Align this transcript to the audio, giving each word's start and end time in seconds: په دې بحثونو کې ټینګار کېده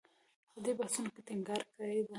په 0.53 0.59
دې 0.63 0.71
بحثونو 0.79 1.09
کې 1.13 1.21
ټینګار 1.27 1.61
کېده 1.73 2.09